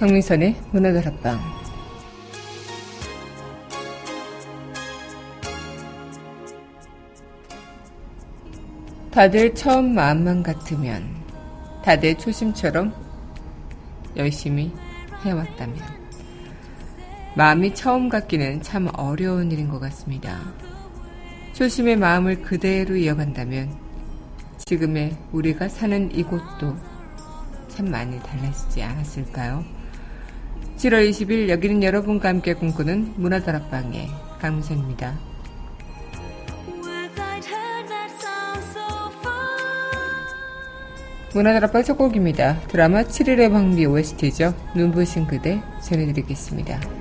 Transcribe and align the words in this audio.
강민선의 0.00 0.56
문화다락방 0.72 1.38
다들 9.10 9.54
처음 9.54 9.94
마음만 9.94 10.42
같으면 10.42 11.06
다들 11.84 12.16
초심처럼 12.16 12.94
열심히 14.16 14.72
해왔다면 15.22 15.76
마음이 17.36 17.74
처음 17.74 18.08
갖기는 18.08 18.62
참 18.62 18.88
어려운 18.96 19.52
일인 19.52 19.68
것 19.68 19.80
같습니다. 19.80 20.40
초심의 21.52 21.96
마음을 21.96 22.40
그대로 22.40 22.96
이어간다면 22.96 23.76
지금의 24.64 25.14
우리가 25.32 25.68
사는 25.68 26.10
이곳도 26.10 26.74
참 27.68 27.90
많이 27.90 28.18
달라지지 28.20 28.82
않았을까요? 28.82 29.79
7월 30.80 31.10
20일 31.10 31.50
여기는 31.50 31.82
여러분과 31.82 32.30
함께 32.30 32.54
꿈꾸는 32.54 33.12
문화다락방의 33.16 34.08
강민선입니다. 34.40 35.18
문화다락방 41.34 41.84
첫 41.84 41.98
곡입니다. 41.98 42.60
드라마 42.68 43.02
7일의 43.02 43.52
방비 43.52 43.84
OST죠. 43.84 44.54
눈부신 44.74 45.26
그대 45.26 45.60
전해드리겠습니다. 45.82 46.99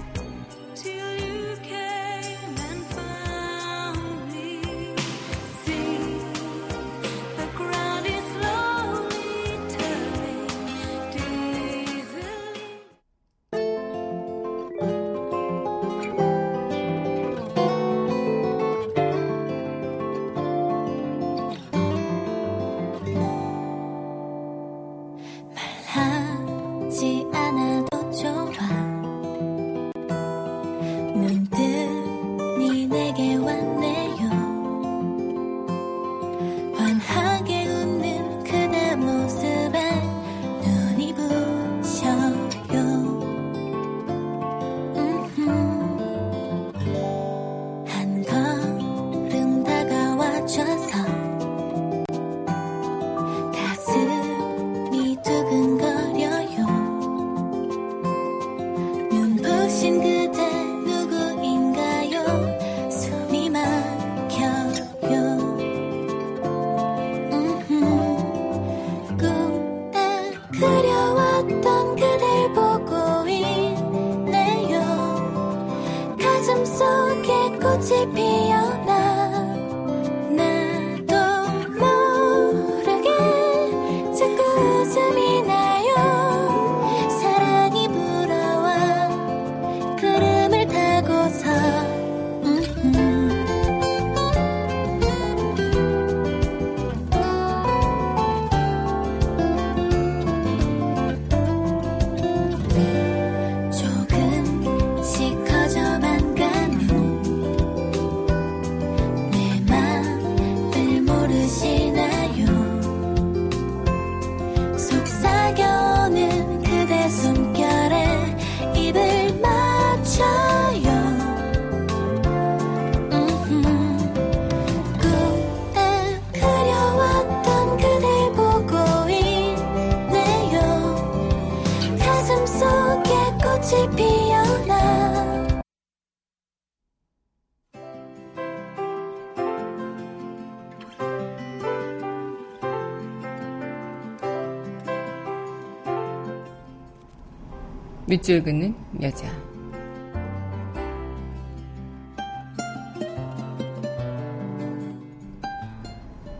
밑줄 148.09 148.43
긋는 148.43 148.73
여자. 149.03 149.27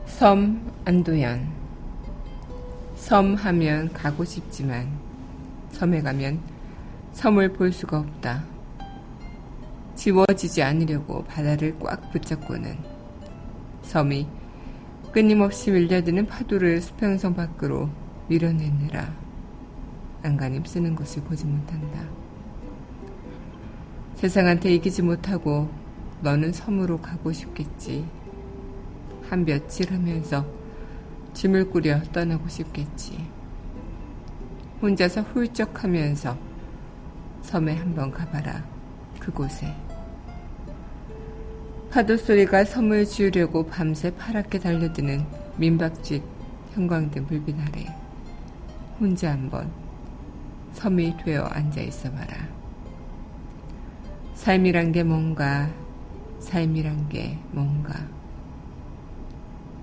섬 0.08 0.68
안도연. 0.84 1.48
섬 2.96 3.36
하면 3.36 3.94
가고 3.94 4.26
싶지만 4.26 4.90
섬에 5.70 6.02
가면 6.02 6.40
섬을 7.12 7.54
볼 7.54 7.72
수가 7.72 8.00
없다. 8.00 8.44
지워지지 9.94 10.64
않으려고 10.64 11.24
바다를 11.26 11.78
꽉 11.78 12.12
붙잡고는 12.12 12.80
섬이 13.84 14.28
끊임없이 15.12 15.70
밀려드는 15.70 16.26
파도를 16.26 16.82
수평선 16.82 17.36
밖으로 17.36 17.92
밀어내느라 18.28 19.19
안간힘 20.24 20.66
쓰는 20.66 20.96
것을 20.96 21.24
보지 21.24 21.46
못한다. 21.46 22.00
세상한테 24.16 24.74
이기지 24.76 25.02
못하고 25.02 25.70
너는 26.22 26.52
섬으로 26.52 27.00
가고 27.00 27.32
싶겠지. 27.32 28.06
한 29.30 29.46
며칠 29.46 29.94
하면서 29.94 30.46
짐을 31.34 31.70
꾸려 31.70 32.02
떠나고 32.12 32.48
싶겠지. 32.50 33.26
혼자서 34.82 35.22
훌쩍 35.22 35.84
하면서 35.84 36.38
섬에 37.42 37.76
한번 37.76 38.12
가봐라. 38.12 38.66
그곳에. 39.20 39.74
파도 41.92 42.18
소리가 42.18 42.66
섬을 42.66 43.06
지우려고 43.06 43.66
밤새 43.66 44.12
파랗게 44.16 44.60
달려드는 44.60 45.26
민박집 45.58 46.24
형광등 46.74 47.26
불빛 47.26 47.56
아래 47.60 47.88
혼자 49.00 49.32
한번 49.32 49.72
섬이 50.74 51.18
되어 51.18 51.44
앉아 51.46 51.82
있어 51.82 52.12
봐라. 52.12 52.48
삶이란 54.34 54.92
게 54.92 55.04
뭔가, 55.04 55.70
삶이란 56.40 57.10
게 57.10 57.38
뭔가. 57.52 57.94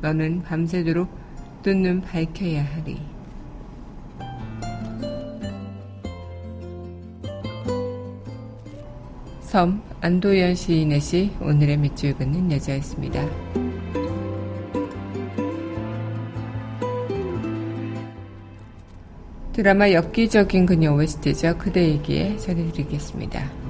너는 0.00 0.42
밤새도록 0.42 1.08
눈눈 1.64 2.00
밝혀야 2.00 2.64
하리. 2.64 3.00
섬 9.40 9.82
안도연 10.00 10.54
시인의 10.54 11.00
시 11.00 11.32
오늘의 11.40 11.76
밑줄 11.78 12.14
긋는 12.14 12.52
여자였습니다. 12.52 13.65
드라마 19.56 19.90
엽기적인 19.90 20.66
그녀 20.66 20.92
OST죠. 20.92 21.56
그대에게 21.56 22.36
전해드리겠습니다. 22.36 23.65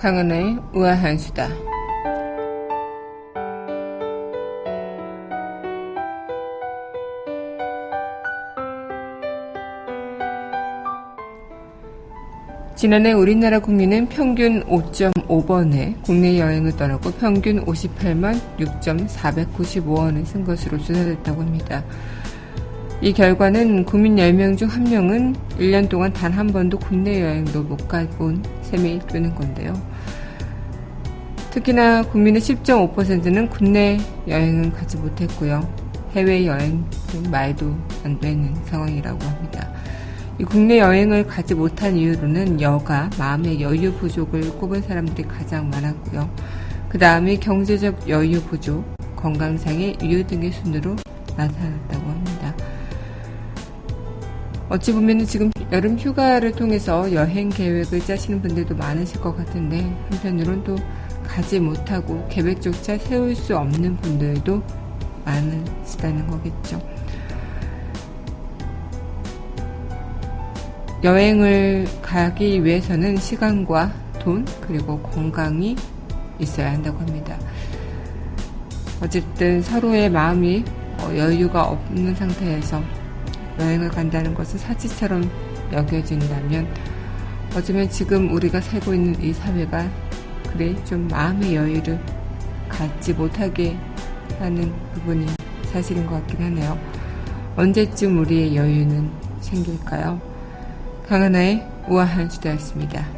강은하의 0.00 0.58
우아한 0.74 1.16
수다. 1.16 1.67
지난해 12.78 13.10
우리나라 13.10 13.58
국민은 13.58 14.08
평균 14.08 14.62
5.5번에 14.66 16.00
국내 16.04 16.38
여행을 16.38 16.76
떠나고 16.76 17.10
평균 17.10 17.64
58만 17.64 18.40
6,495원을 18.56 20.24
쓴 20.24 20.44
것으로 20.44 20.78
조사됐다고 20.78 21.42
합니다. 21.42 21.82
이 23.00 23.12
결과는 23.12 23.84
국민 23.84 24.14
10명 24.14 24.56
중 24.56 24.68
1명은 24.68 25.34
1년 25.58 25.88
동안 25.88 26.12
단 26.12 26.32
한 26.32 26.46
번도 26.46 26.78
국내 26.78 27.20
여행도 27.20 27.64
못 27.64 27.88
가본 27.88 28.44
셈이 28.62 29.00
되는 29.08 29.34
건데요. 29.34 29.72
특히나 31.50 32.04
국민의 32.04 32.40
10.5%는 32.40 33.48
국내 33.48 33.98
여행은 34.28 34.72
가지 34.72 34.96
못했고요. 34.98 35.68
해외 36.12 36.46
여행 36.46 36.84
말도 37.28 37.76
안 38.04 38.20
되는 38.20 38.54
상황이라고 38.66 39.18
합니다. 39.26 39.68
이 40.40 40.44
국내 40.44 40.78
여행을 40.78 41.26
가지 41.26 41.52
못한 41.52 41.96
이유로는 41.96 42.60
여가, 42.60 43.10
마음의 43.18 43.60
여유 43.60 43.92
부족을 43.94 44.56
꼽은 44.58 44.82
사람들이 44.82 45.26
가장 45.26 45.68
많았고요. 45.68 46.30
그 46.88 46.96
다음에 46.96 47.36
경제적 47.36 48.08
여유 48.08 48.40
부족, 48.42 48.84
건강상의 49.16 49.98
이유 50.00 50.24
등의 50.24 50.52
순으로 50.52 50.94
나타났다고 51.36 52.08
합니다. 52.08 52.54
어찌 54.68 54.92
보면 54.92 55.26
지금 55.26 55.50
여름 55.72 55.98
휴가를 55.98 56.52
통해서 56.52 57.12
여행 57.12 57.48
계획을 57.48 58.00
짜시는 58.00 58.40
분들도 58.40 58.76
많으실 58.76 59.20
것 59.20 59.36
같은데 59.36 59.80
한편으론 60.10 60.62
또 60.62 60.76
가지 61.26 61.58
못하고 61.58 62.24
계획조차 62.28 62.96
세울 62.98 63.34
수 63.34 63.56
없는 63.56 63.96
분들도 63.96 64.62
많으시다는 65.24 66.28
거겠죠. 66.28 66.80
여행을 71.04 71.86
가기 72.02 72.64
위해서는 72.64 73.16
시간과 73.16 73.92
돈 74.18 74.44
그리고 74.60 74.98
건강이 74.98 75.76
있어야 76.40 76.72
한다고 76.72 76.98
합니다. 76.98 77.38
어쨌든 79.00 79.62
서로의 79.62 80.10
마음이 80.10 80.64
여유가 81.16 81.62
없는 81.68 82.16
상태에서 82.16 82.82
여행을 83.60 83.88
간다는 83.90 84.34
것을 84.34 84.58
사치처럼 84.58 85.30
여겨진다면 85.72 86.66
어쩌면 87.54 87.88
지금 87.88 88.32
우리가 88.32 88.60
살고 88.60 88.92
있는 88.92 89.22
이 89.22 89.32
사회가 89.32 89.88
그래 90.50 90.74
좀 90.84 91.06
마음의 91.08 91.54
여유를 91.54 91.98
갖지 92.68 93.12
못하게 93.12 93.76
하는 94.40 94.72
부분이 94.94 95.26
사실인 95.70 96.06
것 96.06 96.14
같긴 96.16 96.42
하네요. 96.42 96.76
언제쯤 97.56 98.18
우리의 98.18 98.56
여유는 98.56 99.10
생길까요? 99.40 100.27
강하나의 101.08 101.66
우아한 101.88 102.28
수다였습니다. 102.28 103.17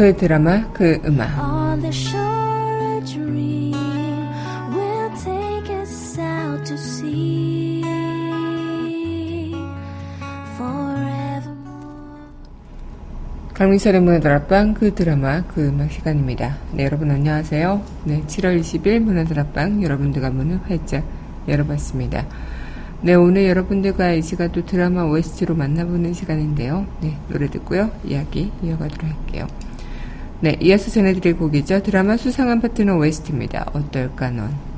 그 0.00 0.16
드라마, 0.16 0.66
그 0.72 0.98
음악. 1.04 1.28
강민철의 13.52 14.00
문화다락방 14.00 14.72
그 14.72 14.94
드라마 14.94 15.42
그 15.42 15.68
음악 15.68 15.92
시간입니다. 15.92 16.56
네, 16.72 16.86
여러분 16.86 17.10
안녕하세요. 17.10 17.82
네, 18.04 18.22
7월 18.26 18.58
20일 18.58 19.00
문화다락방 19.00 19.82
여러분들과 19.82 20.30
문을 20.30 20.60
활짝 20.66 21.04
열어봤습니다. 21.46 22.26
네, 23.02 23.12
오늘 23.12 23.46
여러분들과 23.48 24.12
이 24.12 24.22
시간 24.22 24.50
또 24.50 24.64
드라마 24.64 25.04
OST로 25.04 25.54
만나보는 25.56 26.14
시간인데요. 26.14 26.86
네, 27.02 27.18
노래 27.28 27.50
듣고요. 27.50 27.90
이야기 28.02 28.50
이어가도록 28.62 29.04
할게요. 29.04 29.46
네, 30.42 30.56
이어서 30.60 30.90
전해드릴 30.90 31.36
곡이죠. 31.36 31.82
드라마 31.82 32.16
수상한 32.16 32.62
파트너 32.62 32.96
OST입니다. 32.96 33.66
어떨까 33.74 34.30
넌. 34.30 34.69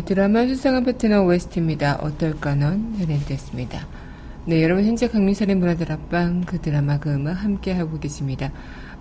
네, 0.00 0.04
드라마 0.06 0.46
수상한 0.46 0.82
파트너 0.82 1.24
OST입니다. 1.24 1.96
어떨까 1.96 2.54
넌 2.54 2.98
연예됐습니다. 2.98 3.86
네, 4.46 4.62
여러분 4.62 4.86
현재 4.86 5.06
강민선의 5.06 5.56
문화다락방 5.56 6.44
그 6.46 6.58
드라마 6.58 6.98
그 6.98 7.12
음악 7.12 7.44
함께하고 7.44 8.00
계십니다. 8.00 8.50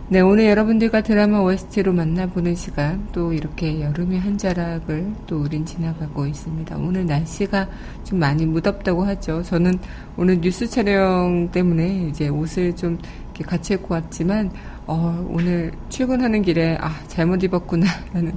네, 0.08 0.20
오늘 0.20 0.46
여러분들과 0.46 1.00
드라마 1.02 1.40
OST로 1.40 1.92
만나보는 1.94 2.54
시간, 2.54 3.08
또 3.12 3.32
이렇게 3.32 3.80
여름의 3.80 4.18
한 4.20 4.36
자락을 4.36 5.10
또 5.26 5.40
우린 5.40 5.64
지나가고 5.64 6.26
있습니다. 6.26 6.76
오늘 6.76 7.06
날씨가 7.06 7.66
좀 8.04 8.18
많이 8.18 8.44
무덥다고 8.44 9.04
하죠. 9.04 9.42
저는 9.42 9.78
오늘 10.18 10.38
뉴스 10.40 10.68
촬영 10.68 11.48
때문에 11.50 12.08
이제 12.08 12.28
옷을 12.28 12.76
좀 12.76 12.98
이렇게 13.26 13.44
같이 13.44 13.72
입고 13.74 13.94
왔지만, 13.94 14.50
어, 14.86 15.26
오늘 15.30 15.72
출근하는 15.88 16.42
길에, 16.42 16.76
아, 16.78 16.92
잘못 17.06 17.42
입었구나, 17.42 17.86
라는 18.12 18.32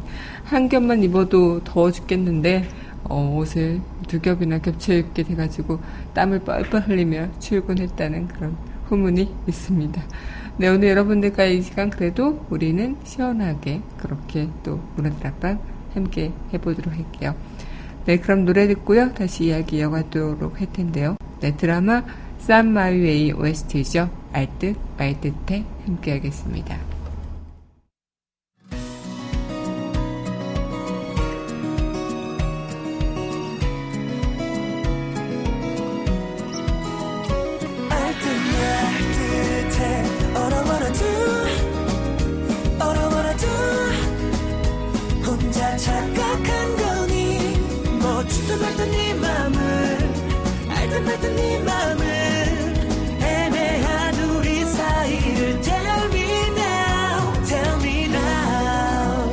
한 0.45 0.69
겹만 0.69 1.03
입어도 1.03 1.62
더워 1.65 1.91
죽겠는데, 1.91 2.69
어, 3.03 3.36
옷을 3.38 3.81
두 4.07 4.22
겹이나 4.22 4.60
겹쳐 4.60 4.93
입게 4.93 5.24
돼가지고 5.24 5.79
땀을 6.13 6.39
뻘뻘 6.39 6.88
흘리며 6.88 7.39
출근했다는 7.39 8.29
그런 8.29 8.55
후문이 8.86 9.29
있습니다. 9.48 10.01
네, 10.58 10.70
오늘 10.70 10.88
여러분들과 10.88 11.44
이 11.46 11.62
시간 11.62 11.90
그래도 11.90 12.46
우리는 12.50 12.96
시원하게 13.04 13.82
그렇게 13.98 14.48
또 14.64 14.80
문화다락방 14.96 15.60
함께 15.94 16.32
해보도록 16.54 16.94
할게요. 16.94 17.36
네, 18.06 18.18
그럼 18.18 18.46
노래 18.46 18.66
듣고요. 18.68 19.14
다시 19.14 19.46
이야기 19.46 19.78
이어가도록 19.80 20.62
할 20.62 20.72
텐데요. 20.72 21.18
네, 21.42 21.58
드라마 21.58 22.04
쌈 22.38 22.72
마이웨이 22.72 23.34
OST죠. 23.34 24.10
알듯 24.32 24.78
말듯해 24.98 25.66
함께 25.86 26.12
하겠습니다. 26.14 26.95
말던 48.75 48.91
네 48.91 49.13
맘을 49.13 50.13
알던 50.70 51.05
말던 51.05 51.36
네 51.38 51.60
맘을 51.60 52.03
애매한 53.22 54.15
우리 54.32 54.65
사이를 54.65 55.62
Tell 55.62 56.05
me 56.12 56.24
now 56.58 57.44
Tell 57.46 57.75
me 57.82 58.03
now. 58.05 59.32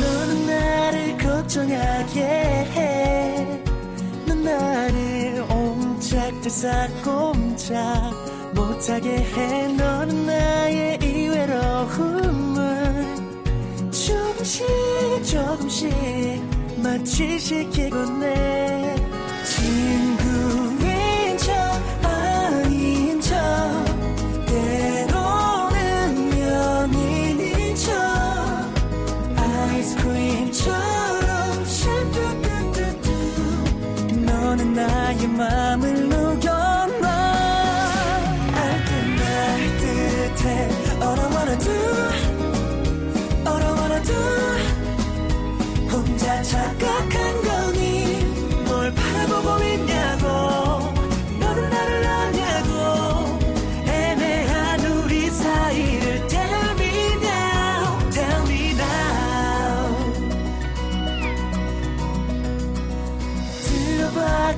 너는 0.00 0.46
나를 0.46 1.16
걱정하게 1.18 2.20
해넌 4.26 4.42
나를 4.42 5.44
옴짝달싹 5.48 6.90
못하게 8.54 9.18
해. 9.18 9.68
너는 9.68 10.26
나의 10.26 10.98
이 11.00 11.28
외로움을 11.28 12.39
조금씩 14.50 15.22
조금씩 15.22 15.92
마취시키곤 16.82 18.22
해 18.24 18.69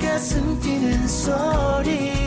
가슴 0.02 0.58
뛰는 0.60 1.06
소리 1.06 2.21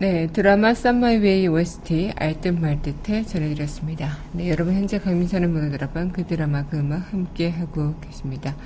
네, 0.00 0.28
드라마 0.28 0.72
썸마이웨이 0.72 1.46
OST 1.46 2.12
알듯 2.16 2.58
말듯해 2.58 3.22
전해드렸습니다. 3.22 4.16
네, 4.32 4.48
여러분 4.48 4.72
현재 4.72 4.98
강민선의 4.98 5.50
문화드라방 5.50 6.12
그 6.12 6.24
드라마 6.24 6.64
그 6.64 6.78
음악 6.78 7.12
함께 7.12 7.50
하고 7.50 7.94
계십니다. 8.00 8.56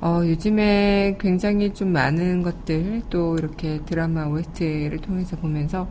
어, 0.00 0.22
요즘에 0.24 1.18
굉장히 1.20 1.74
좀 1.74 1.92
많은 1.92 2.42
것들 2.42 3.02
또 3.10 3.36
이렇게 3.36 3.82
드라마 3.84 4.24
OST를 4.24 5.00
통해서 5.00 5.36
보면서 5.36 5.86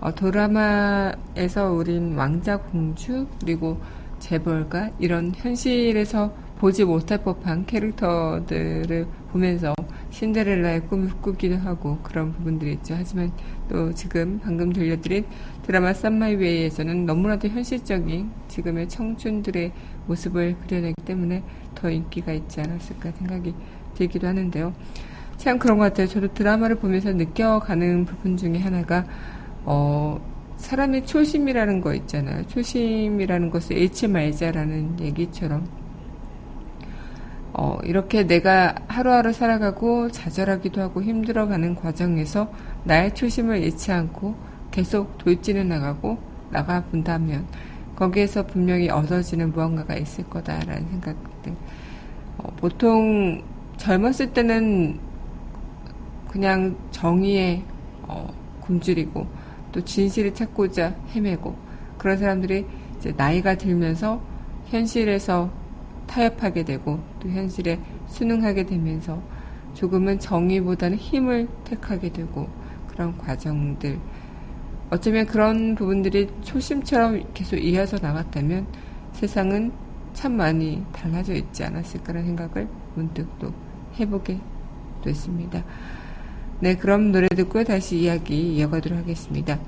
어, 0.00 0.12
드라마에서 0.12 1.70
우린 1.70 2.16
왕자 2.16 2.56
공주 2.56 3.28
그리고 3.38 3.80
재벌가 4.18 4.90
이런 4.98 5.32
현실에서 5.36 6.34
보지 6.58 6.84
못할 6.84 7.18
법한 7.18 7.66
캐릭터들을 7.66 9.06
보면서 9.30 9.72
신데렐라의 10.12 10.86
꿈을 10.88 11.10
꾸기도 11.20 11.56
하고 11.56 11.98
그런 12.02 12.32
부분들이 12.32 12.74
있죠. 12.74 12.94
하지만 12.96 13.32
또 13.68 13.92
지금 13.92 14.38
방금 14.42 14.72
들려드린 14.72 15.24
드라마 15.62 15.92
썸마이웨이에서는 15.94 17.06
너무나도 17.06 17.48
현실적인 17.48 18.30
지금의 18.48 18.88
청춘들의 18.88 19.72
모습을 20.06 20.56
그려내기 20.58 21.02
때문에 21.04 21.42
더 21.74 21.90
인기가 21.90 22.32
있지 22.32 22.60
않았을까 22.60 23.12
생각이 23.12 23.54
들기도 23.94 24.26
하는데요. 24.26 24.74
참 25.38 25.58
그런 25.58 25.78
것 25.78 25.84
같아요. 25.84 26.06
저도 26.06 26.32
드라마를 26.34 26.76
보면서 26.76 27.10
느껴가는 27.12 28.04
부분 28.04 28.36
중에 28.36 28.58
하나가 28.58 29.04
어, 29.64 30.20
사람의 30.58 31.06
초심이라는 31.06 31.80
거 31.80 31.94
있잖아요. 31.94 32.46
초심이라는 32.48 33.50
것을 33.50 33.78
잃지 33.78 34.08
말자라는 34.08 35.00
얘기처럼 35.00 35.81
어, 37.54 37.78
이렇게 37.84 38.26
내가 38.26 38.74
하루하루 38.88 39.32
살아가고 39.32 40.10
좌절하기도 40.10 40.80
하고 40.80 41.02
힘들어가는 41.02 41.74
과정에서 41.74 42.50
나의 42.84 43.14
초심을 43.14 43.62
잃지 43.62 43.92
않고 43.92 44.34
계속 44.70 45.18
돌진해 45.18 45.64
나가고 45.64 46.18
나가 46.50 46.82
본다면 46.84 47.46
거기에서 47.94 48.46
분명히 48.46 48.88
얻어지는 48.88 49.52
무언가가 49.52 49.94
있을 49.96 50.24
거다라는 50.30 50.88
생각들. 50.88 51.54
어, 52.38 52.50
보통 52.56 53.42
젊었을 53.76 54.32
때는 54.32 54.98
그냥 56.28 56.74
정의에 56.90 57.62
어, 58.02 58.32
굶주리고 58.62 59.26
또 59.72 59.84
진실을 59.84 60.32
찾고자 60.34 60.94
헤매고 61.14 61.54
그런 61.98 62.16
사람들이 62.16 62.66
이제 62.96 63.12
나이가 63.16 63.56
들면서 63.56 64.22
현실에서 64.66 65.50
타협하게 66.12 66.64
되고 66.64 67.00
또 67.20 67.28
현실에 67.30 67.78
순응하게 68.08 68.66
되면서 68.66 69.22
조금은 69.72 70.18
정의보다는 70.18 70.98
힘을 70.98 71.48
택하게 71.64 72.12
되고 72.12 72.48
그런 72.88 73.16
과정들 73.16 73.98
어쩌면 74.90 75.24
그런 75.24 75.74
부분들이 75.74 76.28
초심처럼 76.42 77.22
계속 77.32 77.56
이어져 77.56 77.96
나갔다면 77.98 78.66
세상은 79.12 79.72
참 80.12 80.36
많이 80.36 80.84
달라져 80.92 81.32
있지 81.32 81.64
않았을까라는 81.64 82.26
생각을 82.26 82.68
문득 82.94 83.26
또 83.38 83.50
해보게 83.98 84.38
됐습니다. 85.02 85.64
네, 86.60 86.76
그럼 86.76 87.10
노래 87.10 87.26
듣고 87.28 87.64
다시 87.64 88.00
이야기 88.00 88.54
이어가도록 88.56 88.98
하겠습니다. 88.98 89.58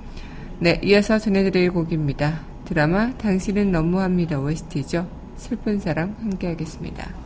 네, 0.60 0.78
이어서 0.84 1.18
전해드릴 1.18 1.72
곡입니다. 1.72 2.42
드라마 2.66 3.10
당신은 3.16 3.72
너무합니다 3.72 4.38
OST죠. 4.38 5.23
슬픈 5.36 5.78
사랑 5.78 6.14
함께 6.20 6.48
하겠습니다. 6.48 7.23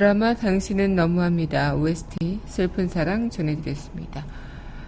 드라마 0.00 0.32
당신은 0.32 0.96
너무합니다. 0.96 1.74
OST 1.74 2.40
슬픈 2.46 2.88
사랑 2.88 3.28
전해드렸습니다. 3.28 4.24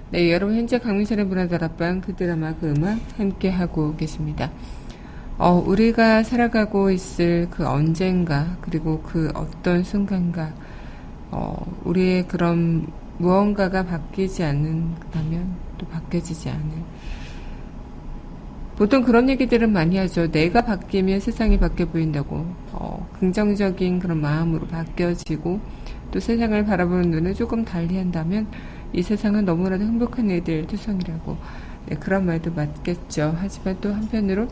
네, 0.09 0.33
여러분 0.33 0.57
현재 0.57 0.79
강민선의 0.79 1.27
문화다락방 1.27 2.01
그 2.01 2.15
드라마 2.15 2.55
그 2.55 2.71
음악 2.71 2.99
함께 3.19 3.51
하고 3.51 3.95
계십니다. 3.95 4.51
어, 5.37 5.63
우리가 5.67 6.23
살아가고 6.23 6.91
있을 6.91 7.49
그 7.51 7.69
언젠가 7.69 8.57
그리고 8.63 9.03
그 9.03 9.31
어떤 9.35 9.85
순간가 9.85 10.55
어, 11.31 11.63
우리의 11.85 12.27
그런 12.27 12.87
무언가가 13.19 13.85
바뀌지 13.85 14.43
않는다면 14.43 15.57
또 15.77 15.87
바뀌어지지 15.89 16.49
않을 16.49 16.71
보통 18.77 19.03
그런 19.03 19.29
얘기들은 19.29 19.73
많이 19.73 19.99
하죠. 19.99 20.31
내가 20.31 20.63
바뀌면 20.63 21.21
세상이 21.21 21.59
바뀌어 21.59 21.87
보인다고. 21.87 22.47
어, 22.73 23.09
긍정적인 23.21 23.99
그런 24.01 24.21
마음으로 24.21 24.67
바뀌어지고 24.67 25.61
또 26.11 26.21
세상을 26.21 26.65
바라보는 26.65 27.11
눈을 27.11 27.35
조금 27.35 27.65
달리 27.65 27.97
한다면 27.97 28.47
이 28.93 29.03
세상은 29.03 29.45
너무나도 29.45 29.85
행복한 29.85 30.31
일들 30.31 30.67
투성이라고. 30.67 31.37
네, 31.87 31.97
그런 31.97 32.27
말도 32.27 32.53
맞겠죠. 32.53 33.35
하지만 33.39 33.77
또 33.81 33.93
한편으로 33.93 34.49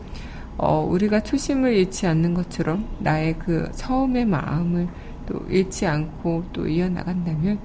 어, 0.57 0.85
우리가 0.87 1.21
초심을 1.21 1.73
잃지 1.73 2.05
않는 2.07 2.33
것처럼 2.33 2.87
나의 2.99 3.37
그 3.39 3.71
처음의 3.73 4.25
마음을 4.25 4.87
또 5.25 5.39
잃지 5.49 5.87
않고 5.87 6.45
또 6.53 6.67
이어나간다면 6.67 7.59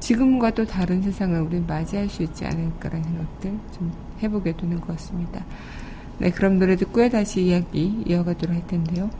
지금과 0.00 0.50
또 0.50 0.64
다른 0.64 1.02
세상을 1.02 1.40
우리는 1.40 1.66
맞이할 1.66 2.08
수 2.08 2.22
있지 2.22 2.44
않을까라는 2.44 3.04
생각들 3.04 3.58
좀 3.72 3.92
해보게 4.22 4.56
되는 4.56 4.80
것 4.80 4.88
같습니다. 4.88 5.44
네, 6.18 6.30
그럼 6.30 6.58
노래 6.58 6.76
듣고요. 6.76 7.08
다시 7.08 7.42
이야기 7.42 8.02
이어가도록 8.06 8.54
할 8.54 8.66
텐데요. 8.66 9.10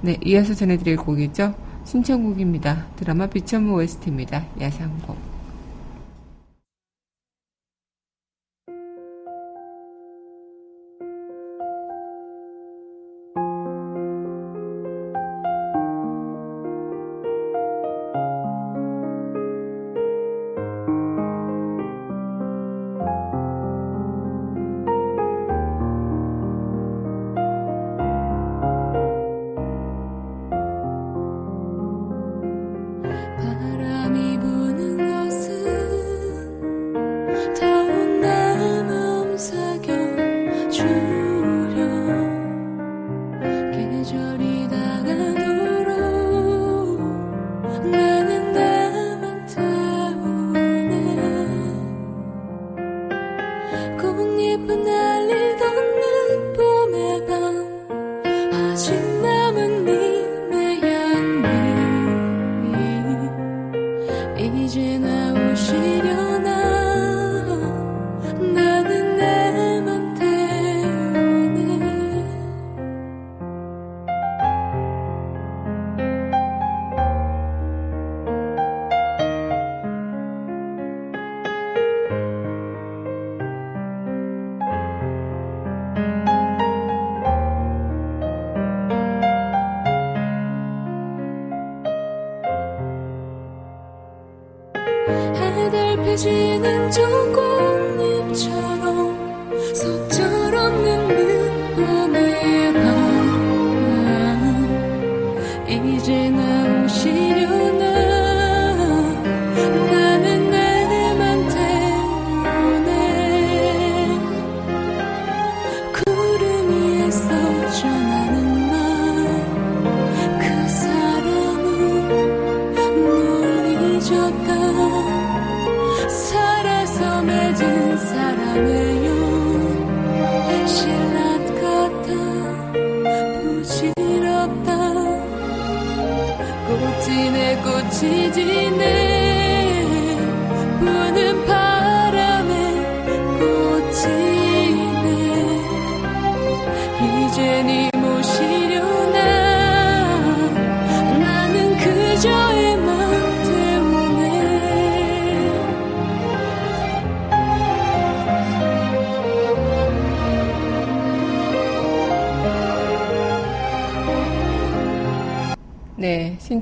네, 0.00 0.18
이어서 0.24 0.54
전해드릴 0.54 0.96
곡이죠. 0.96 1.54
신청곡입니다. 1.84 2.86
드라마 2.96 3.26
비천무 3.26 3.74
OST입니다. 3.74 4.46
야상곡. 4.60 5.31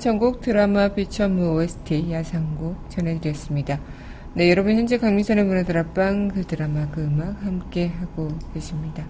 신청곡 0.00 0.40
드라마 0.40 0.88
비천무 0.88 1.56
OST 1.56 2.10
야상곡 2.10 2.88
전해드렸습니다. 2.88 3.78
네, 4.32 4.48
여러분 4.48 4.74
현재 4.74 4.96
강민선의 4.96 5.44
문화드랍방 5.44 6.28
그 6.28 6.42
드라마 6.46 6.88
그 6.90 7.02
음악 7.02 7.44
함께 7.44 7.88
하고 7.88 8.28
계십니다. 8.54 9.04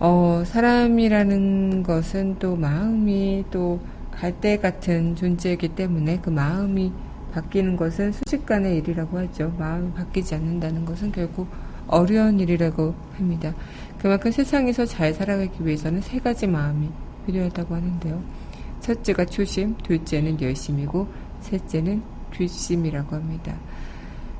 어, 0.00 0.42
사람이라는 0.44 1.84
것은 1.84 2.40
또 2.40 2.56
마음이 2.56 3.44
또 3.52 3.78
갈대 4.10 4.58
같은 4.58 5.14
존재이기 5.14 5.68
때문에 5.76 6.18
그 6.20 6.30
마음이 6.30 6.92
바뀌는 7.32 7.76
것은 7.76 8.10
순식간의 8.10 8.78
일이라고 8.78 9.16
하죠. 9.16 9.54
마음이 9.60 9.92
바뀌지 9.92 10.34
않는다는 10.34 10.86
것은 10.86 11.12
결국 11.12 11.46
어려운 11.86 12.40
일이라고 12.40 12.96
합니다. 13.16 13.54
그만큼 14.00 14.32
세상에서 14.32 14.86
잘 14.86 15.14
살아가기 15.14 15.64
위해서는 15.64 16.00
세 16.00 16.18
가지 16.18 16.48
마음이 16.48 16.88
필요하다고 17.26 17.76
하는데요. 17.76 18.49
첫째가 18.90 19.24
초심, 19.26 19.76
둘째는 19.78 20.40
열심이고, 20.40 21.06
셋째는 21.40 22.02
뒷심이라고 22.32 23.14
합니다. 23.14 23.54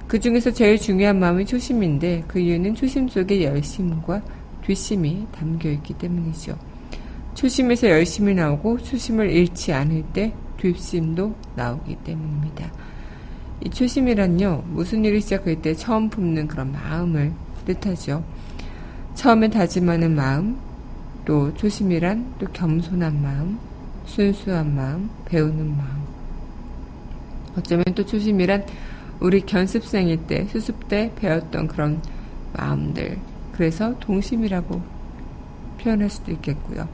그 0.08 0.18
중에서 0.18 0.50
제일 0.50 0.78
중요한 0.78 1.20
마음이 1.20 1.46
초심인데, 1.46 2.24
그 2.26 2.40
이유는 2.40 2.74
초심 2.74 3.08
속에 3.08 3.44
열심과 3.44 4.22
뒷심이 4.64 5.26
담겨 5.32 5.70
있기 5.70 5.94
때문이죠. 5.94 6.58
초심에서 7.34 7.88
열심이 7.88 8.34
나오고, 8.34 8.78
초심을 8.78 9.30
잃지 9.30 9.72
않을 9.72 10.02
때 10.12 10.34
뒷심도 10.56 11.34
나오기 11.54 11.96
때문입니다. 12.04 12.72
이 13.64 13.70
초심이란요, 13.70 14.64
무슨 14.68 15.04
일을 15.04 15.20
시작할 15.20 15.62
때 15.62 15.74
처음 15.74 16.08
품는 16.08 16.48
그런 16.48 16.72
마음을 16.72 17.32
뜻하죠. 17.66 18.24
처음에 19.14 19.48
다짐하는 19.48 20.14
마음, 20.14 20.56
또 21.24 21.54
초심이란 21.54 22.34
또 22.38 22.46
겸손한 22.52 23.22
마음, 23.22 23.58
순수한 24.10 24.74
마음, 24.74 25.08
배우는 25.24 25.76
마음. 25.76 26.02
어쩌면 27.56 27.84
또 27.94 28.04
초심이란 28.04 28.66
우리 29.20 29.40
견습생일 29.40 30.26
때, 30.26 30.46
수습 30.46 30.88
때 30.88 31.12
배웠던 31.14 31.68
그런 31.68 32.02
마음들. 32.56 33.18
그래서 33.52 33.96
동심이라고 34.00 34.82
표현할 35.80 36.10
수도 36.10 36.32
있겠고요. 36.32 36.88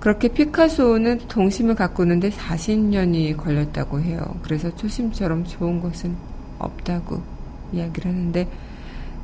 그렇게 0.00 0.28
피카소는 0.28 1.28
동심을 1.28 1.76
가꾸는데 1.76 2.30
40년이 2.30 3.36
걸렸다고 3.36 4.00
해요. 4.00 4.20
그래서 4.42 4.74
초심처럼 4.74 5.44
좋은 5.44 5.80
것은 5.80 6.16
없다고 6.58 7.22
이야기를 7.72 8.10
하는데, 8.10 8.48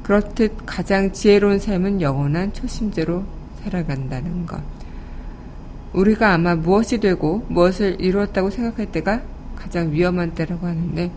그렇듯 0.04 0.58
가장 0.66 1.12
지혜로운 1.12 1.58
삶은 1.58 2.00
영원한 2.00 2.52
초심제로 2.52 3.24
살아간다는 3.64 4.46
것. 4.46 4.77
우리가 5.98 6.32
아마 6.32 6.54
무엇이 6.54 7.00
되고 7.00 7.44
무엇을 7.48 8.00
이루었다고 8.00 8.50
생각할 8.50 8.86
때가 8.92 9.20
가장 9.56 9.90
위험한 9.90 10.32
때라고 10.32 10.68
하는데, 10.68 11.10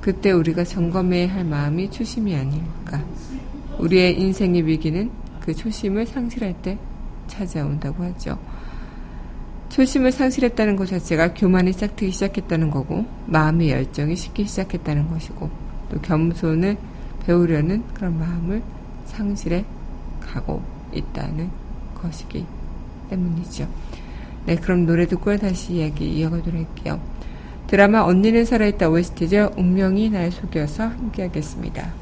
그때 0.00 0.30
우리가 0.30 0.62
점검해야 0.62 1.34
할 1.34 1.44
마음이 1.44 1.90
초심이 1.90 2.32
아닐까. 2.36 3.02
우리의 3.80 4.20
인생의 4.20 4.64
위기는 4.64 5.10
그 5.40 5.52
초심을 5.52 6.06
상실할 6.06 6.54
때 6.62 6.78
찾아온다고 7.26 8.04
하죠. 8.04 8.38
초심을 9.70 10.12
상실했다는 10.12 10.76
것 10.76 10.86
자체가 10.86 11.34
교만이 11.34 11.72
싹트기 11.72 12.12
시작했다는 12.12 12.70
거고, 12.70 13.04
마음의 13.26 13.70
열정이 13.70 14.14
식기 14.14 14.46
시작했다는 14.46 15.08
것이고, 15.08 15.50
또 15.90 16.00
겸손을 16.00 16.76
배우려는 17.26 17.82
그런 17.92 18.20
마음을 18.20 18.62
상실해 19.06 19.64
가고 20.20 20.62
있다는 20.92 21.50
것이기 21.96 22.46
때문이죠. 23.10 23.81
네, 24.46 24.56
그럼 24.56 24.86
노래 24.86 25.06
듣고 25.06 25.36
다시 25.36 25.74
이야기 25.74 26.18
이어가도록 26.18 26.54
할게요. 26.54 27.00
드라마 27.68 28.00
언니는 28.02 28.44
살아있다 28.44 28.88
OST죠. 28.88 29.52
운명이 29.56 30.10
날 30.10 30.30
속여서 30.30 30.84
함께 30.84 31.22
하겠습니다. 31.22 32.01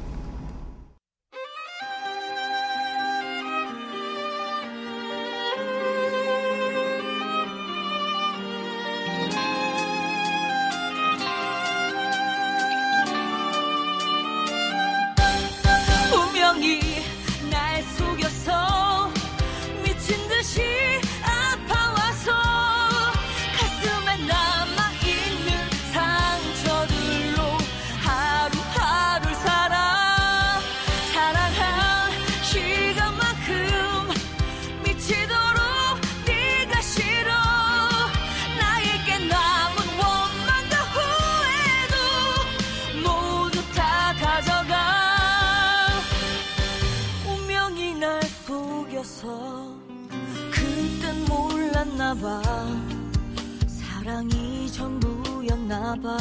사랑이 54.21 54.71
전부였나 54.71 55.95
봐. 55.95 56.15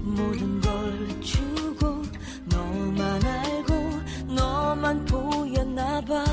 모든 0.00 0.60
걸 0.60 1.20
주고 1.20 2.02
너만 2.44 3.24
알고 3.24 4.00
너만 4.28 5.04
보였나 5.06 6.00
봐. 6.02 6.24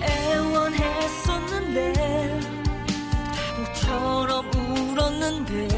애원했었는데 0.00 1.92
바보처럼 3.56 4.50
울었는데 4.54 5.68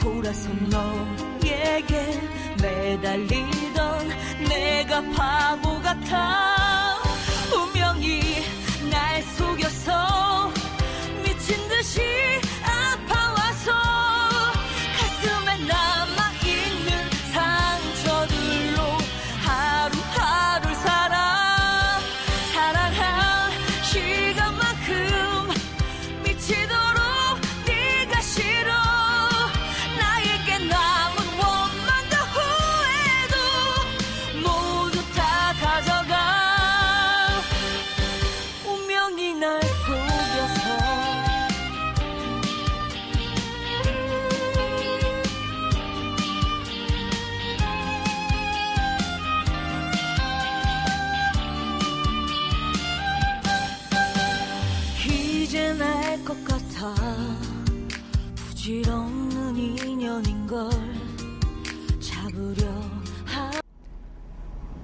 돌아선 0.00 0.68
너에게 0.68 2.20
매달리던 2.60 4.08
내가 4.48 5.02
바보 5.12 5.80
같아 5.82 6.55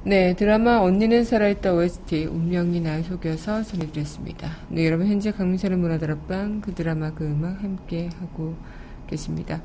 네, 0.05 0.35
드라마 0.35 0.79
언니는 0.79 1.25
살아있다 1.25 1.75
OST 1.75 2.27
운명이 2.27 2.81
날 2.81 3.05
속여서 3.05 3.63
전해드렸습니다. 3.63 4.51
네, 4.69 4.85
여러분 4.85 5.07
현재 5.07 5.31
강민철의 5.31 5.79
문화다락방 5.79 6.61
그 6.61 6.75
드라마 6.75 7.15
그 7.15 7.25
음악 7.25 7.63
함께 7.63 8.11
하고 8.19 8.57
계십니다. 9.07 9.63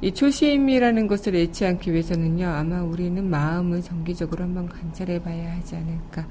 이 0.00 0.12
초심이라는 0.12 1.08
것을 1.08 1.34
잃지 1.34 1.66
않기 1.66 1.92
위해서는요, 1.92 2.46
아마 2.46 2.82
우리는 2.82 3.28
마음을 3.28 3.82
정기적으로 3.82 4.44
한번 4.44 4.68
관찰해 4.68 5.22
봐야 5.22 5.56
하지 5.56 5.76
않을까. 5.76 6.28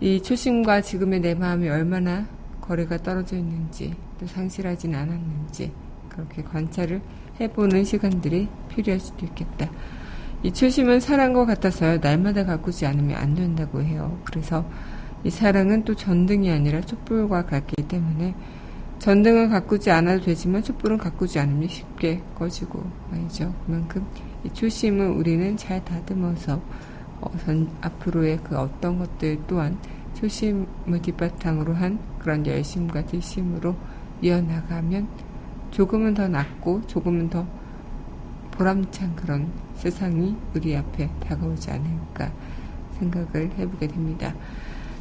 이 0.00 0.20
초심과 0.20 0.82
지금의 0.82 1.20
내 1.20 1.34
마음이 1.34 1.68
얼마나 1.68 2.26
거리가 2.60 2.98
떨어져 2.98 3.36
있는지, 3.36 3.94
또 4.18 4.26
상실하진 4.26 4.94
않았는지, 4.94 5.72
그렇게 6.08 6.42
관찰을 6.42 7.00
해보는 7.42 7.84
시간들이 7.84 8.48
필요할 8.68 9.00
수도 9.00 9.26
있겠다. 9.26 9.70
이 10.42 10.52
초심은 10.52 11.00
사랑과 11.00 11.46
같아서요, 11.46 11.98
날마다 11.98 12.44
가꾸지 12.44 12.86
않으면 12.86 13.16
안 13.16 13.34
된다고 13.34 13.82
해요. 13.82 14.18
그래서 14.24 14.64
이 15.24 15.30
사랑은 15.30 15.84
또 15.84 15.94
전등이 15.94 16.50
아니라 16.50 16.80
촛불과 16.80 17.46
같기 17.46 17.82
때문에 17.86 18.34
전등은 18.98 19.50
가꾸지 19.50 19.90
않아도 19.90 20.24
되지만 20.24 20.62
촛불은 20.62 20.98
가꾸지 20.98 21.38
않으면 21.38 21.68
쉽게 21.68 22.22
꺼지고 22.36 22.84
말이죠. 23.10 23.54
그만큼 23.66 24.06
이 24.44 24.50
초심을 24.50 25.08
우리는 25.08 25.56
잘 25.56 25.84
다듬어서 25.84 26.60
어, 27.20 27.30
전, 27.44 27.68
앞으로의 27.80 28.40
그 28.42 28.56
어떤 28.58 28.98
것들 28.98 29.38
또한 29.46 29.78
초심을 30.14 31.02
뒷바탕으로 31.02 31.74
한 31.74 31.98
그런 32.18 32.46
열심과 32.46 33.06
뒷심으로 33.06 33.76
이어나가면 34.20 35.08
조금은 35.72 36.14
더 36.14 36.28
낫고 36.28 36.86
조금은 36.86 37.30
더 37.30 37.46
보람찬 38.52 39.16
그런 39.16 39.50
세상이 39.74 40.36
우리 40.54 40.76
앞에 40.76 41.10
다가오지 41.26 41.70
않을까 41.70 42.30
생각을 42.98 43.50
해보게 43.58 43.88
됩니다. 43.88 44.34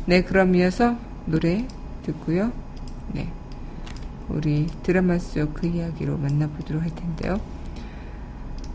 네, 0.05 0.23
그럼 0.23 0.55
이어서 0.55 0.95
노래 1.25 1.67
듣고요. 2.03 2.51
네. 3.13 3.31
우리 4.29 4.67
드라마 4.81 5.19
속 5.19 5.53
그 5.53 5.67
이야기로 5.67 6.17
만나보도록 6.17 6.81
할 6.81 6.89
텐데요. 6.95 7.39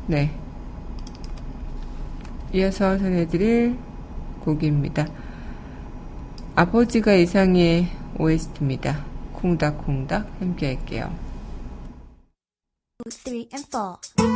네. 0.06 0.30
이어서 2.52 2.98
전해드릴 2.98 3.76
곡입니다. 4.40 5.06
아버지가 6.54 7.14
이상의 7.14 7.88
OST입니다. 8.18 9.04
콩닥콩닥 9.32 10.30
함께 10.40 10.76
할게요. 10.76 11.25
Three, 13.10 13.48
and 13.52 13.66
four. 13.66 14.35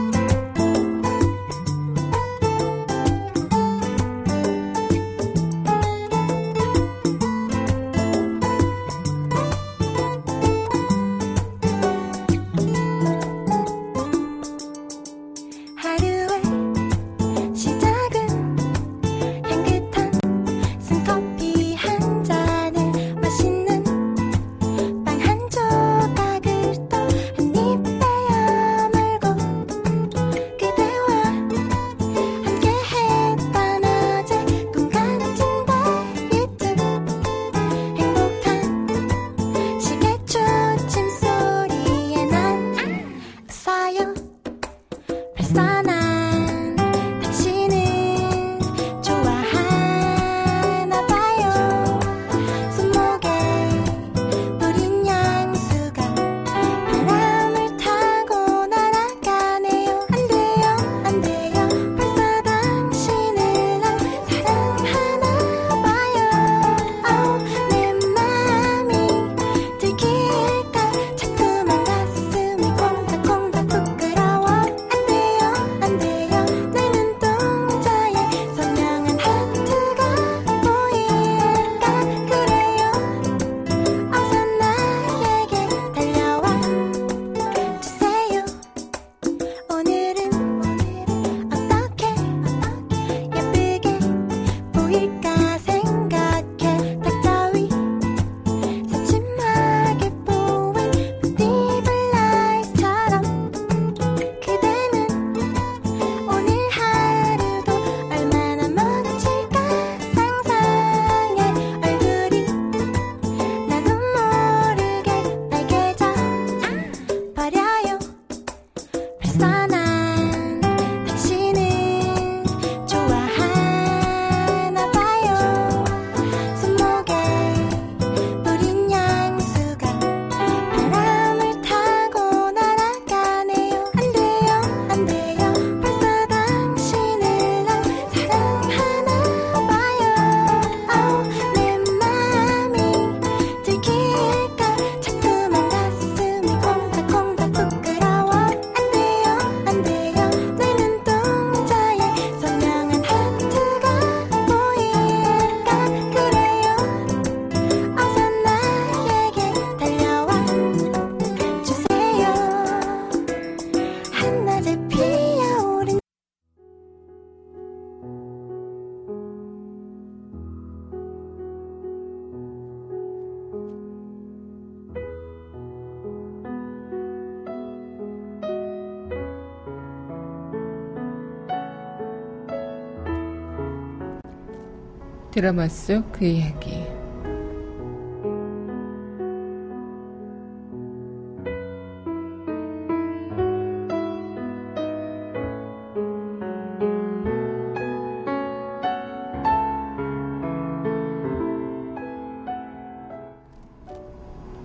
드라마 185.41 185.67
속 185.69 186.13
그 186.13 186.27
이야기. 186.27 186.85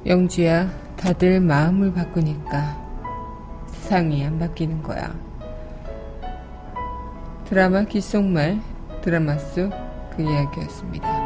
영주야, 0.05 0.69
다들 0.97 1.39
마음을 1.39 1.93
바꾸니까 1.93 2.77
세상이 3.67 4.25
안 4.25 4.37
바뀌는 4.37 4.83
거야. 4.83 5.15
드라마 7.45 7.85
귓속말, 7.85 8.59
드라마 9.01 9.37
속 9.37 9.84
그 10.15 10.23
이야기였습니다. 10.23 11.24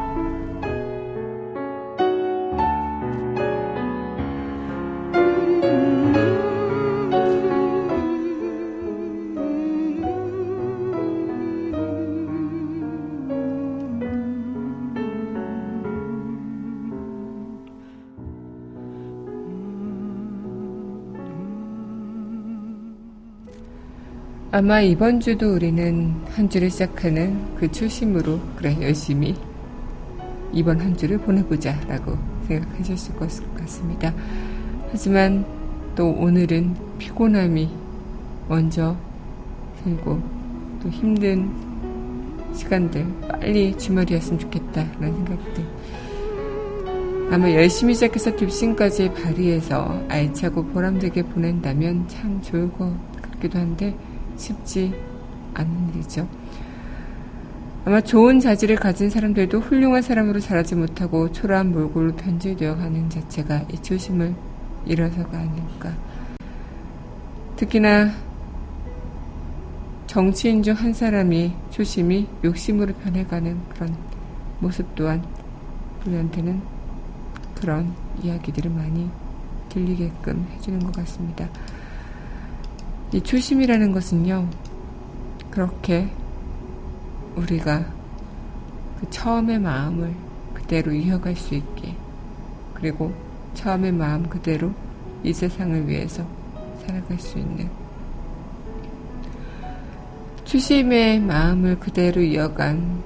아마 24.51 24.81
이번 24.81 25.19
주도 25.19 25.53
우리는 25.53 26.11
한 26.31 26.49
주를 26.49 26.71
시작하는 26.71 27.55
그 27.55 27.71
초심으로 27.71 28.39
그래 28.55 28.75
열심히 28.81 29.35
이번 30.51 30.79
한 30.79 30.97
주를 30.97 31.19
보내보자 31.19 31.79
라고 31.87 32.17
생각하셨을 32.47 33.15
것 33.15 33.29
같습니다. 33.57 34.11
하지만 34.91 35.45
또 35.95 36.09
오늘은 36.09 36.75
피곤함이 36.97 37.69
먼저 38.47 38.97
들고 39.83 40.19
또 40.81 40.89
힘든 40.89 41.53
시간들 42.51 43.05
빨리 43.27 43.77
주말이었으면 43.77 44.39
좋겠다라는 44.39 45.15
생각들 45.15 45.65
아마 47.29 47.51
열심히 47.51 47.93
시작해서 47.93 48.35
딥신까지 48.35 49.13
발휘해서 49.13 50.05
알차고 50.07 50.65
보람되게 50.65 51.21
보낸다면 51.21 52.07
참 52.07 52.41
좋을 52.41 52.73
것 52.73 52.91
같기도 53.21 53.59
한데 53.59 53.95
쉽지 54.39 54.93
않은 55.53 55.89
일이죠. 55.93 56.27
아마 57.85 58.01
좋은 58.01 58.39
자질을 58.39 58.75
가진 58.75 59.09
사람들도 59.09 59.59
훌륭한 59.59 60.01
사람으로 60.01 60.39
자라지 60.39 60.75
못하고 60.75 61.31
초라한 61.31 61.71
몰골로 61.71 62.15
변질되어 62.15 62.75
가는 62.75 63.09
자체가 63.09 63.65
이 63.71 63.81
초심을 63.81 64.35
잃어서가 64.85 65.37
아닐까. 65.37 65.93
특히나 67.55 68.11
정치인 70.07 70.63
중 70.63 70.73
한 70.73 70.93
사람이 70.93 71.53
초심이 71.69 72.27
욕심으로 72.43 72.93
변해가는 72.93 73.57
그런 73.69 73.95
모습 74.59 74.95
또한 74.95 75.23
우리한테는 76.05 76.61
그런 77.55 77.93
이야기들을 78.23 78.71
많이 78.71 79.09
들리게끔 79.69 80.47
해주는 80.53 80.79
것 80.79 80.93
같습니다. 80.93 81.47
이 83.11 83.21
초심이라는 83.21 83.91
것은요, 83.91 84.47
그렇게 85.49 86.09
우리가 87.35 87.85
그 88.99 89.09
처음의 89.09 89.59
마음을 89.59 90.13
그대로 90.53 90.91
이어갈 90.91 91.35
수 91.35 91.55
있게, 91.55 91.95
그리고 92.73 93.13
처음의 93.55 93.93
마음 93.93 94.29
그대로 94.29 94.71
이 95.23 95.33
세상을 95.33 95.87
위해서 95.87 96.23
살아갈 96.85 97.19
수 97.19 97.39
있는 97.39 97.69
초심의 100.45 101.19
마음을 101.19 101.79
그대로 101.79 102.21
이어간 102.21 103.03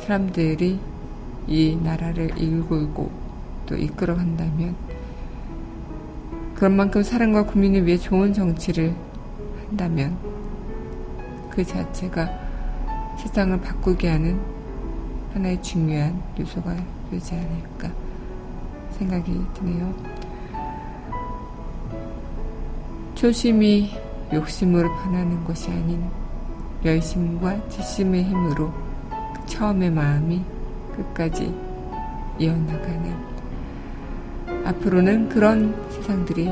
사람들이 0.00 0.78
이 1.46 1.78
나라를 1.82 2.38
일굴고 2.38 3.10
또 3.66 3.76
이끌어 3.76 4.14
간다면 4.14 4.76
그런 6.62 6.76
만큼 6.76 7.02
사람과 7.02 7.44
국민을 7.44 7.84
위해 7.86 7.98
좋은 7.98 8.32
정치를 8.32 8.94
한다면 9.66 10.16
그 11.50 11.64
자체가 11.64 12.30
세상을 13.18 13.60
바꾸게 13.60 14.08
하는 14.08 14.40
하나의 15.34 15.60
중요한 15.60 16.22
요소가 16.38 16.76
되지 17.10 17.34
않을까 17.34 17.90
생각이 18.96 19.44
드네요. 19.54 19.92
초심이 23.16 23.90
욕심으로 24.32 24.88
변하는 25.02 25.42
것이 25.42 25.68
아닌 25.68 26.00
열심과 26.84 27.70
지심의 27.70 28.22
힘으로 28.22 28.72
그 29.34 29.46
처음의 29.46 29.90
마음이 29.90 30.44
끝까지 30.94 31.52
이어나가는 32.38 33.31
앞으로는 34.64 35.28
그런 35.28 35.74
세상들이 35.90 36.50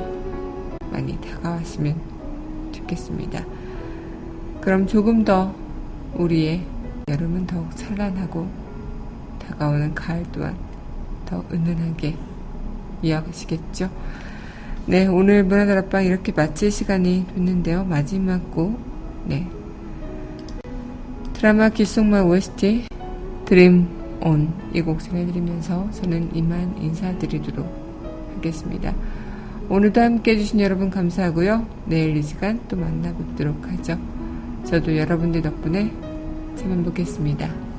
많이 0.91 1.19
다가왔으면 1.21 1.95
좋겠습니다. 2.73 3.45
그럼 4.61 4.87
조금 4.87 5.25
더 5.25 5.55
우리의 6.15 6.63
여름은 7.09 7.47
더욱 7.47 7.75
찬란하고 7.77 8.49
다가오는 9.47 9.95
가을 9.95 10.25
또한 10.33 10.57
더 11.27 11.45
은은하게 11.53 12.17
이어가시겠죠? 13.03 13.89
네, 14.87 15.07
오늘 15.07 15.45
문화다락방 15.45 16.05
이렇게 16.05 16.33
마칠 16.33 16.71
시간이 16.71 17.27
됐는데요. 17.35 17.85
마지막 17.85 18.51
곡, 18.51 18.79
네. 19.27 19.49
드라마 21.33 21.69
기속말 21.69 22.23
OST 22.25 22.87
드림 23.45 23.89
온 24.23 24.53
이 24.75 24.83
곡 24.83 25.01
전해드리면서 25.01 25.91
저는 25.91 26.31
이만 26.35 26.77
인사드리도록 26.81 27.90
하겠습니다. 28.37 28.95
오늘도 29.69 30.01
함께 30.01 30.33
해주신 30.33 30.61
여러분 30.61 30.91
감사하고요. 30.91 31.67
내일 31.87 32.17
이 32.17 32.23
시간 32.23 32.61
또 32.69 32.77
만나뵙도록 32.77 33.69
하죠. 33.69 33.99
저도 34.65 34.97
여러분들 34.97 35.43
덕분에 35.43 35.93
참 36.57 36.73
행복했습니다. 36.73 37.70